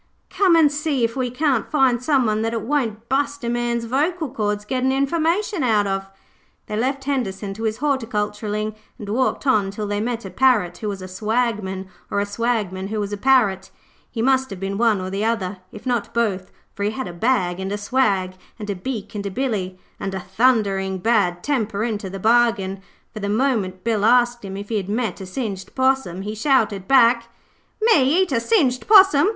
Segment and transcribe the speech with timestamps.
[0.31, 4.31] 'Come an' see if we can't find someone that it won't bust a man's vocal
[4.31, 6.09] cords gettin' information out of.'
[6.65, 10.89] They left Henderson to his horticulturing and walked on till they met a Parrot who
[10.89, 13.69] was a Swagman, or a Swagman who was a Parrot.
[14.09, 17.13] He must have been one or the other, if not both, for he had a
[17.13, 21.83] bag and a swag, and a beak, and a billy, and a thundering bad temper
[21.83, 22.81] into the bargain,
[23.13, 26.87] for the moment Bill asked him if he had met a singed possum he shouted
[26.87, 27.29] back
[27.79, 29.29] 'Me eat a singed possum!